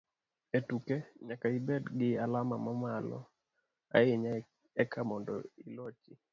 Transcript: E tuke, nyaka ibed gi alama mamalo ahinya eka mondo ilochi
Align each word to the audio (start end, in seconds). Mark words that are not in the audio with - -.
E 0.57 0.59
tuke, 0.67 0.97
nyaka 1.27 1.47
ibed 1.59 1.83
gi 1.97 2.09
alama 2.23 2.55
mamalo 2.65 3.19
ahinya 3.95 4.31
eka 4.83 4.99
mondo 5.09 5.33
ilochi 5.65 6.11